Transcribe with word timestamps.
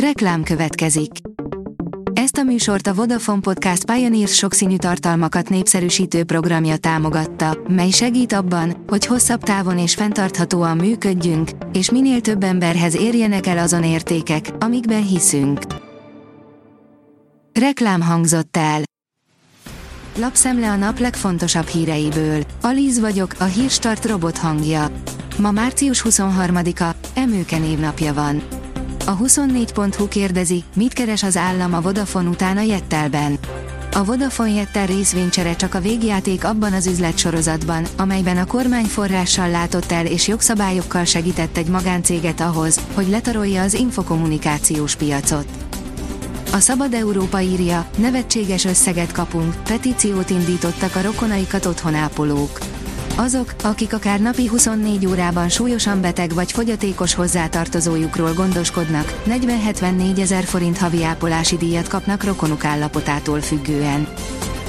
Reklám 0.00 0.42
következik. 0.42 1.10
Ezt 2.12 2.36
a 2.36 2.42
műsort 2.42 2.86
a 2.86 2.94
Vodafone 2.94 3.40
Podcast 3.40 3.84
Pioneers 3.84 4.34
sokszínű 4.34 4.76
tartalmakat 4.76 5.48
népszerűsítő 5.48 6.24
programja 6.24 6.76
támogatta, 6.76 7.58
mely 7.68 7.90
segít 7.90 8.32
abban, 8.32 8.84
hogy 8.86 9.06
hosszabb 9.06 9.42
távon 9.42 9.78
és 9.78 9.94
fenntarthatóan 9.94 10.76
működjünk, 10.76 11.50
és 11.72 11.90
minél 11.90 12.20
több 12.20 12.42
emberhez 12.42 12.96
érjenek 12.96 13.46
el 13.46 13.58
azon 13.58 13.84
értékek, 13.84 14.50
amikben 14.58 15.06
hiszünk. 15.06 15.60
Reklám 17.52 18.00
hangzott 18.00 18.56
el. 18.56 18.82
Lapszemle 20.18 20.70
a 20.70 20.76
nap 20.76 20.98
legfontosabb 20.98 21.66
híreiből. 21.66 22.42
Alíz 22.60 23.00
vagyok, 23.00 23.34
a 23.38 23.44
hírstart 23.44 24.04
robot 24.04 24.38
hangja. 24.38 24.90
Ma 25.38 25.50
március 25.50 26.02
23-a, 26.08 26.94
Emőke 27.14 27.58
névnapja 27.58 28.14
van. 28.14 28.55
A 29.08 29.16
24.hu 29.16 30.08
kérdezi, 30.08 30.64
mit 30.74 30.92
keres 30.92 31.22
az 31.22 31.36
állam 31.36 31.74
a 31.74 31.80
Vodafone 31.80 32.28
után 32.28 32.56
a 32.56 32.60
Jettelben. 32.60 33.38
A 33.92 34.04
Vodafone 34.04 34.50
Jettel 34.50 34.86
részvénycsere 34.86 35.56
csak 35.56 35.74
a 35.74 35.80
végjáték 35.80 36.44
abban 36.44 36.72
az 36.72 36.86
üzletsorozatban, 36.86 37.86
amelyben 37.96 38.36
a 38.36 38.46
kormány 38.46 38.84
forrással 38.84 39.50
látott 39.50 39.92
el 39.92 40.06
és 40.06 40.28
jogszabályokkal 40.28 41.04
segített 41.04 41.56
egy 41.56 41.68
magáncéget 41.68 42.40
ahhoz, 42.40 42.80
hogy 42.94 43.08
letarolja 43.08 43.62
az 43.62 43.74
infokommunikációs 43.74 44.96
piacot. 44.96 45.46
A 46.52 46.58
Szabad 46.58 46.94
Európa 46.94 47.40
írja, 47.40 47.88
nevetséges 47.96 48.64
összeget 48.64 49.12
kapunk, 49.12 49.62
petíciót 49.62 50.30
indítottak 50.30 50.96
a 50.96 51.02
rokonaikat 51.02 51.66
otthonápolók. 51.66 52.58
Azok, 53.18 53.54
akik 53.62 53.92
akár 53.92 54.20
napi 54.20 54.46
24 54.46 55.06
órában 55.06 55.48
súlyosan 55.48 56.00
beteg 56.00 56.34
vagy 56.34 56.52
fogyatékos 56.52 57.14
hozzátartozójukról 57.14 58.32
gondoskodnak, 58.32 59.22
40-74 59.26 60.18
ezer 60.18 60.44
forint 60.44 60.78
havi 60.78 61.04
ápolási 61.04 61.56
díjat 61.56 61.88
kapnak 61.88 62.24
rokonuk 62.24 62.64
állapotától 62.64 63.40
függően. 63.40 64.08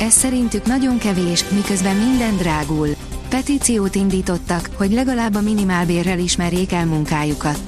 Ez 0.00 0.12
szerintük 0.12 0.66
nagyon 0.66 0.98
kevés, 0.98 1.44
miközben 1.48 1.96
minden 1.96 2.36
drágul. 2.36 2.88
Petíciót 3.28 3.94
indítottak, 3.94 4.68
hogy 4.76 4.92
legalább 4.92 5.34
a 5.34 5.40
minimálbérrel 5.40 6.18
ismerjék 6.18 6.72
el 6.72 6.86
munkájukat. 6.86 7.58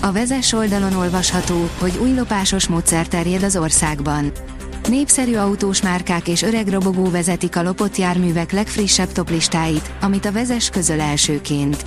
A 0.00 0.12
vezes 0.12 0.52
oldalon 0.52 0.94
olvasható, 0.94 1.68
hogy 1.78 1.98
új 2.02 2.14
lopásos 2.14 2.68
módszer 2.68 3.08
terjed 3.08 3.42
az 3.42 3.56
országban. 3.56 4.32
Népszerű 4.88 5.34
autós 5.34 5.82
márkák 5.82 6.28
és 6.28 6.42
öreg 6.42 6.68
robogó 6.68 7.10
vezetik 7.10 7.56
a 7.56 7.62
lopott 7.62 7.96
járművek 7.96 8.52
legfrissebb 8.52 9.12
toplistáit, 9.12 9.92
amit 10.00 10.24
a 10.24 10.32
vezes 10.32 10.70
közöl 10.70 11.00
elsőként. 11.00 11.84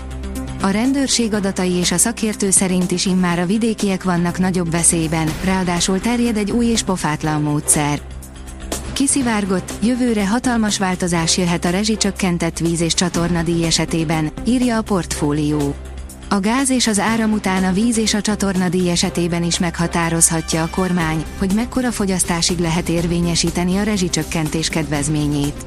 A 0.62 0.68
rendőrség 0.68 1.34
adatai 1.34 1.72
és 1.72 1.92
a 1.92 1.98
szakértő 1.98 2.50
szerint 2.50 2.92
is 2.92 3.06
immár 3.06 3.40
a 3.40 3.46
vidékiek 3.46 4.04
vannak 4.04 4.40
nagyobb 4.40 4.72
veszélyben, 4.72 5.30
ráadásul 5.44 6.00
terjed 6.00 6.38
egy 6.38 6.52
új 6.52 6.66
és 6.66 6.84
pofátlan 6.84 7.42
módszer. 7.42 8.02
Kiszivárgott, 8.94 9.72
jövőre 9.84 10.28
hatalmas 10.28 10.78
változás 10.78 11.38
jöhet 11.38 11.66
a 11.66 11.70
rezsicsökkentett 11.70 12.58
víz 12.58 12.82
és 12.82 12.94
csatornadíj 12.94 13.66
esetében, 13.66 14.32
írja 14.46 14.78
a 14.78 14.82
portfólió. 14.82 15.76
A 16.30 16.40
gáz 16.40 16.70
és 16.70 16.88
az 16.88 17.00
áram 17.00 17.32
után 17.32 17.64
a 17.64 17.72
víz 17.72 17.98
és 17.98 18.14
a 18.14 18.22
csatornadíj 18.22 18.90
esetében 18.90 19.44
is 19.44 19.60
meghatározhatja 19.60 20.64
a 20.64 20.70
kormány, 20.70 21.26
hogy 21.38 21.52
mekkora 21.56 21.92
fogyasztásig 21.92 22.60
lehet 22.60 22.90
érvényesíteni 22.90 23.78
a 23.78 23.84
rezsicsökkentés 23.84 24.70
kedvezményét. 24.70 25.66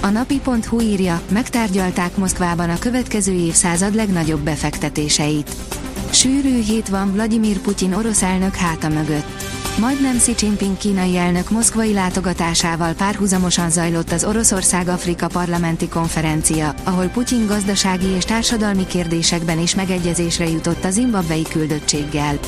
A 0.00 0.08
napi.hu 0.08 0.80
írja, 0.80 1.20
megtárgyalták 1.28 2.16
Moszkvában 2.16 2.70
a 2.70 2.78
következő 2.78 3.32
évszázad 3.32 3.94
legnagyobb 3.94 4.40
befektetéseit. 4.40 5.50
Sűrű 6.10 6.62
hét 6.62 6.88
van 6.88 7.12
Vladimir 7.12 7.58
Putyin 7.58 7.94
orosz 7.94 8.22
elnök 8.22 8.54
háta 8.54 8.88
mögött. 8.88 9.63
Majdnem 9.80 10.16
Xi 10.16 10.34
Jinping 10.38 10.76
kínai 10.76 11.16
elnök 11.16 11.50
moszkvai 11.50 11.92
látogatásával 11.92 12.92
párhuzamosan 12.92 13.70
zajlott 13.70 14.12
az 14.12 14.24
Oroszország-Afrika 14.24 15.26
parlamenti 15.26 15.88
konferencia, 15.88 16.74
ahol 16.84 17.06
Putyin 17.06 17.46
gazdasági 17.46 18.06
és 18.06 18.24
társadalmi 18.24 18.86
kérdésekben 18.86 19.58
is 19.58 19.74
megegyezésre 19.74 20.48
jutott 20.48 20.84
a 20.84 20.90
zimbabvei 20.90 21.42
küldöttséggel. 21.42 22.38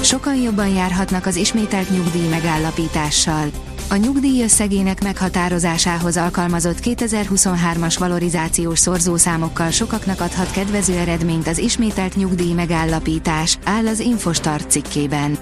Sokan 0.00 0.36
jobban 0.36 0.68
járhatnak 0.68 1.26
az 1.26 1.36
ismételt 1.36 1.90
nyugdíj 1.90 2.28
megállapítással. 2.28 3.46
A 3.88 3.96
nyugdíj 3.96 4.42
összegének 4.42 5.02
meghatározásához 5.02 6.16
alkalmazott 6.16 6.78
2023-as 6.82 7.96
valorizációs 7.98 8.78
szorzószámokkal 8.78 9.70
sokaknak 9.70 10.20
adhat 10.20 10.50
kedvező 10.50 10.94
eredményt 10.98 11.48
az 11.48 11.58
ismételt 11.58 12.16
nyugdíj 12.16 12.52
megállapítás, 12.52 13.58
áll 13.64 13.86
az 13.86 14.00
Infostart 14.00 14.70
cikkében. 14.70 15.38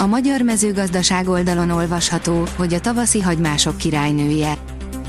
A 0.00 0.06
magyar 0.06 0.40
mezőgazdaság 0.40 1.28
oldalon 1.28 1.70
olvasható, 1.70 2.46
hogy 2.56 2.74
a 2.74 2.80
tavaszi 2.80 3.20
hagymások 3.20 3.76
királynője. 3.76 4.56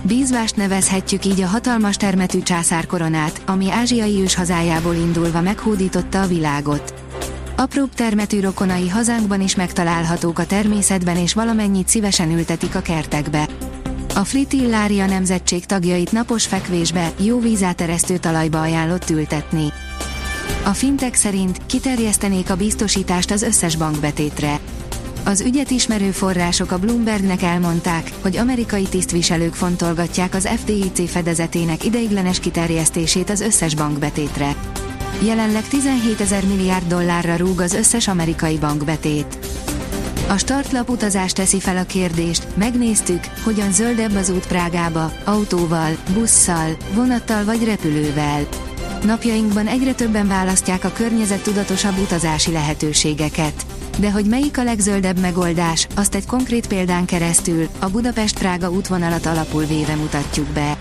Bízvást 0.01 0.55
nevezhetjük 0.55 1.25
így 1.25 1.41
a 1.41 1.47
hatalmas 1.47 1.95
termetű 1.95 2.41
császárkoronát, 2.41 3.41
ami 3.45 3.71
ázsiai 3.71 4.21
ős 4.21 4.37
indulva 4.93 5.41
meghódította 5.41 6.21
a 6.21 6.27
világot. 6.27 6.93
Apróbb 7.55 7.93
termetű 7.93 8.39
rokonai 8.39 8.89
hazánkban 8.89 9.41
is 9.41 9.55
megtalálhatók 9.55 10.39
a 10.39 10.45
természetben 10.45 11.17
és 11.17 11.33
valamennyit 11.33 11.87
szívesen 11.87 12.31
ültetik 12.31 12.75
a 12.75 12.81
kertekbe. 12.81 13.47
A 14.15 14.23
Fritillária 14.23 15.05
nemzetség 15.05 15.65
tagjait 15.65 16.11
napos 16.11 16.45
fekvésbe, 16.45 17.11
jó 17.17 17.39
vízáteresztő 17.39 18.17
talajba 18.17 18.61
ajánlott 18.61 19.09
ültetni. 19.09 19.73
A 20.65 20.73
fintek 20.73 21.15
szerint 21.15 21.65
kiterjesztenék 21.65 22.49
a 22.49 22.55
biztosítást 22.55 23.31
az 23.31 23.41
összes 23.41 23.75
bankbetétre. 23.75 24.59
Az 25.23 25.41
ügyet 25.41 25.71
ismerő 25.71 26.11
források 26.11 26.71
a 26.71 26.79
Bloombergnek 26.79 27.41
elmondták, 27.41 28.11
hogy 28.21 28.37
amerikai 28.37 28.83
tisztviselők 28.83 29.53
fontolgatják 29.53 30.35
az 30.35 30.47
FDIC 30.47 31.09
fedezetének 31.09 31.85
ideiglenes 31.85 32.39
kiterjesztését 32.39 33.29
az 33.29 33.41
összes 33.41 33.75
bankbetétre. 33.75 34.55
Jelenleg 35.23 35.67
17 35.67 36.21
ezer 36.21 36.45
milliárd 36.45 36.87
dollárra 36.87 37.35
rúg 37.35 37.59
az 37.59 37.73
összes 37.73 38.07
amerikai 38.07 38.57
bankbetét. 38.57 39.37
A 40.29 40.37
startlap 40.37 40.89
utazás 40.89 41.31
teszi 41.31 41.59
fel 41.59 41.77
a 41.77 41.83
kérdést, 41.83 42.47
megnéztük, 42.55 43.23
hogyan 43.43 43.71
zöldebb 43.71 44.15
az 44.15 44.29
út 44.29 44.47
Prágába, 44.47 45.11
autóval, 45.23 45.91
busszal, 46.13 46.77
vonattal 46.93 47.43
vagy 47.43 47.63
repülővel. 47.63 48.47
Napjainkban 49.05 49.67
egyre 49.67 49.93
többen 49.93 50.27
választják 50.27 50.83
a 50.83 50.91
környezettudatosabb 50.91 51.97
utazási 51.97 52.51
lehetőségeket. 52.51 53.65
De 53.99 54.11
hogy 54.11 54.25
melyik 54.25 54.57
a 54.57 54.63
legzöldebb 54.63 55.19
megoldás, 55.19 55.87
azt 55.95 56.15
egy 56.15 56.25
konkrét 56.25 56.67
példán 56.67 57.05
keresztül, 57.05 57.67
a 57.79 57.89
Budapest-Prága 57.89 58.69
útvonalat 58.69 59.25
alapul 59.25 59.65
véve 59.65 59.95
mutatjuk 59.95 60.47
be. 60.47 60.77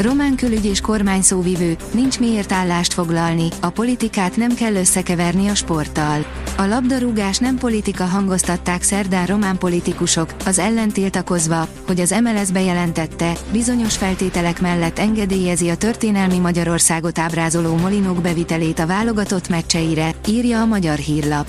Román 0.00 0.36
külügy 0.36 0.64
és 0.64 0.80
kormány 0.80 1.22
nincs 1.92 2.18
miért 2.18 2.52
állást 2.52 2.92
foglalni, 2.92 3.48
a 3.60 3.70
politikát 3.70 4.36
nem 4.36 4.54
kell 4.54 4.74
összekeverni 4.74 5.48
a 5.48 5.54
sporttal. 5.54 6.24
A 6.56 6.66
labdarúgás 6.66 7.38
nem 7.38 7.56
politika 7.56 8.04
hangoztatták 8.04 8.82
szerdán 8.82 9.26
román 9.26 9.58
politikusok, 9.58 10.34
az 10.46 10.58
ellen 10.58 10.88
tiltakozva, 10.88 11.68
hogy 11.86 12.00
az 12.00 12.14
MLS 12.22 12.50
bejelentette, 12.50 13.32
bizonyos 13.52 13.96
feltételek 13.96 14.60
mellett 14.60 14.98
engedélyezi 14.98 15.68
a 15.68 15.76
történelmi 15.76 16.38
Magyarországot 16.38 17.18
ábrázoló 17.18 17.76
molinók 17.76 18.20
bevitelét 18.20 18.78
a 18.78 18.86
válogatott 18.86 19.48
meccseire, 19.48 20.14
írja 20.28 20.60
a 20.60 20.66
magyar 20.66 20.98
hírlap. 20.98 21.48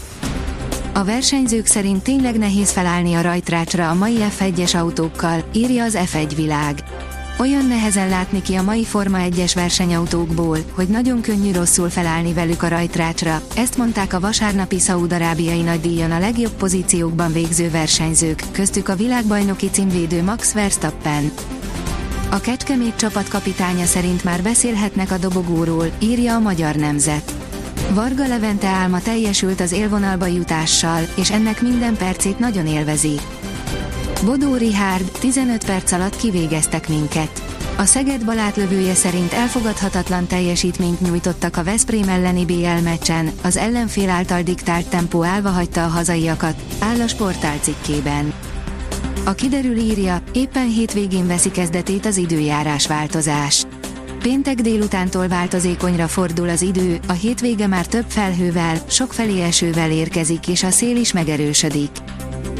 A 0.94 1.04
versenyzők 1.04 1.66
szerint 1.66 2.04
tényleg 2.04 2.38
nehéz 2.38 2.72
felállni 2.72 3.14
a 3.14 3.22
rajtrácsra 3.22 3.90
a 3.90 3.94
mai 3.94 4.18
F1-es 4.40 4.76
autókkal, 4.76 5.44
írja 5.54 5.84
az 5.84 5.98
F1 6.14 6.31
világ. 6.36 6.84
Olyan 7.40 7.66
nehezen 7.66 8.10
látni 8.10 8.42
ki 8.42 8.56
a 8.56 8.62
mai 8.62 8.86
Forma 8.86 9.18
1-es 9.22 9.52
versenyautókból, 9.56 10.58
hogy 10.72 10.88
nagyon 10.88 11.22
könnyű 11.22 11.52
rosszul 11.52 11.90
felállni 11.90 12.34
velük 12.34 12.64
a 12.64 12.68
rajtrácsra, 12.68 13.42
ezt 13.56 13.78
mondták 13.78 14.14
a 14.14 14.20
vasárnapi 14.20 14.80
szaúd-arábiai 14.80 15.62
nagydíjon 15.62 16.12
a 16.12 16.19
legjobb 16.19 16.52
pozíciókban 16.52 17.31
végző 17.31 17.69
versenyzők, 17.69 18.44
köztük 18.52 18.88
a 18.88 18.96
világbajnoki 18.96 19.69
címvédő 19.69 20.24
Max 20.24 20.54
Verstappen. 20.54 21.31
A 22.30 22.40
Kecskemét 22.40 22.96
csapat 22.96 23.28
kapitánya 23.28 23.86
szerint 23.86 24.24
már 24.24 24.42
beszélhetnek 24.42 25.12
a 25.12 25.18
dobogóról, 25.18 25.92
írja 26.00 26.36
a 26.36 26.40
Magyar 26.40 26.75
Nemzet. 26.75 27.34
Varga 27.94 28.28
Levente 28.28 28.68
álma 28.68 29.02
teljesült 29.02 29.62
az 29.62 29.72
élvonalba 29.72 30.25
jutással, 30.25 31.02
és 31.16 31.31
ennek 31.31 31.62
minden 31.62 31.98
percét 31.98 32.40
nagyon 32.40 32.68
élvezi. 32.68 33.19
Bodó 34.25 34.56
Rihárd, 34.56 35.12
15 35.19 35.66
perc 35.66 35.92
alatt 35.92 36.16
kivégeztek 36.16 36.89
minket. 36.89 37.42
A 37.77 37.86
Szeged 37.86 38.25
balátlövője 38.25 38.94
szerint 38.94 39.33
elfogadhatatlan 39.33 40.27
teljesítményt 40.27 41.01
nyújtottak 41.01 41.57
a 41.57 41.63
Veszprém 41.63 42.10
elleni 42.10 42.45
BL 42.45 42.83
meccsen, 42.83 43.31
az 43.44 43.57
ellenfél 43.57 44.10
által 44.10 44.42
diktált 44.42 44.89
tempó 44.89 45.24
állva 45.24 45.50
hagyta 45.50 45.83
a 45.83 45.88
hazaiakat, 45.88 46.56
áll 46.80 47.01
a 47.01 47.07
sportál 47.07 47.57
cikkében. 47.57 48.33
A 49.25 49.33
kiderül 49.33 49.77
írja, 49.77 50.22
éppen 50.33 50.68
hétvégén 50.68 51.27
veszi 51.27 51.51
kezdetét 51.51 52.06
az 52.06 52.18
időjárás 52.18 52.88
változás. 52.88 53.65
Péntek 54.22 54.56
délutántól 54.56 55.27
változékonyra 55.27 56.07
fordul 56.07 56.50
az 56.50 56.62
idő, 56.62 57.00
a 57.07 57.12
hétvége 57.12 57.68
már 57.68 57.86
több 57.86 58.06
felhővel, 58.07 58.77
sokfelé 58.88 59.42
esővel 59.42 59.92
érkezik 59.92 60.48
és 60.48 60.63
a 60.63 60.69
szél 60.69 60.95
is 60.95 61.13
megerősödik. 61.13 61.89